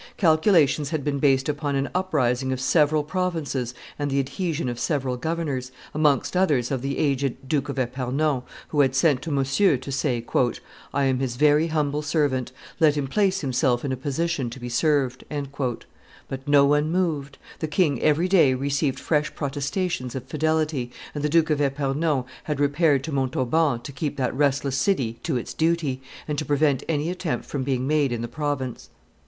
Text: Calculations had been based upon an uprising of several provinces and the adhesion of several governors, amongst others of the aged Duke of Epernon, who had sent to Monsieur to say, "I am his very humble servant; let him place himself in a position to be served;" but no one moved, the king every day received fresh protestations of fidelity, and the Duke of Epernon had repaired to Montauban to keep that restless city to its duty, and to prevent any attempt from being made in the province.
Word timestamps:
Calculations 0.17 0.89
had 0.89 1.03
been 1.03 1.19
based 1.19 1.47
upon 1.47 1.75
an 1.75 1.87
uprising 1.93 2.51
of 2.51 2.59
several 2.59 3.03
provinces 3.03 3.75
and 3.99 4.09
the 4.09 4.19
adhesion 4.19 4.67
of 4.67 4.79
several 4.79 5.15
governors, 5.15 5.71
amongst 5.93 6.35
others 6.35 6.71
of 6.71 6.81
the 6.81 6.97
aged 6.97 7.47
Duke 7.47 7.69
of 7.69 7.77
Epernon, 7.77 8.41
who 8.69 8.79
had 8.81 8.95
sent 8.95 9.21
to 9.21 9.29
Monsieur 9.31 9.77
to 9.77 9.91
say, 9.91 10.25
"I 10.91 11.03
am 11.03 11.19
his 11.19 11.35
very 11.35 11.67
humble 11.67 12.01
servant; 12.01 12.51
let 12.79 12.97
him 12.97 13.05
place 13.05 13.41
himself 13.41 13.85
in 13.85 13.91
a 13.91 13.95
position 13.95 14.49
to 14.49 14.59
be 14.59 14.69
served;" 14.69 15.23
but 16.27 16.47
no 16.47 16.65
one 16.65 16.91
moved, 16.91 17.37
the 17.59 17.67
king 17.67 18.01
every 18.01 18.27
day 18.27 18.55
received 18.55 18.99
fresh 18.99 19.31
protestations 19.35 20.15
of 20.15 20.23
fidelity, 20.25 20.91
and 21.13 21.23
the 21.23 21.29
Duke 21.29 21.51
of 21.51 21.61
Epernon 21.61 22.23
had 22.45 22.59
repaired 22.59 23.03
to 23.03 23.11
Montauban 23.11 23.81
to 23.81 23.91
keep 23.91 24.17
that 24.17 24.33
restless 24.35 24.77
city 24.77 25.19
to 25.21 25.37
its 25.37 25.53
duty, 25.53 26.01
and 26.27 26.39
to 26.39 26.45
prevent 26.45 26.81
any 26.89 27.11
attempt 27.11 27.45
from 27.45 27.61
being 27.61 27.85
made 27.85 28.11
in 28.11 28.23
the 28.23 28.27
province. 28.27 28.89